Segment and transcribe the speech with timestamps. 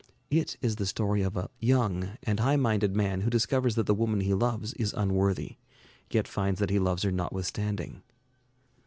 [0.31, 3.93] It is the story of a young and high minded man who discovers that the
[3.93, 5.57] woman he loves is unworthy,
[6.09, 8.01] yet finds that he loves her notwithstanding.